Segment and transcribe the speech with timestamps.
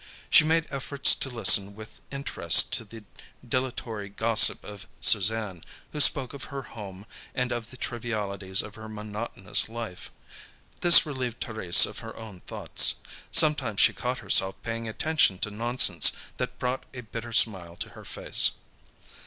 [0.31, 3.03] She made efforts to listen with interest to the
[3.47, 8.89] dilatory gossip of Suzanne, who spoke of her home, and of the trivialities of her
[8.89, 10.09] monotonous life.
[10.79, 12.95] This relieved Thérèse of her own thoughts.
[13.31, 18.03] Sometimes she caught herself paying attention to nonsense that brought a bitter smile to her
[18.03, 18.53] face.